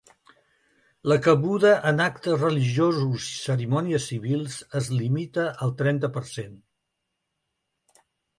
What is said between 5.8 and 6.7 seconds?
trenta per cent.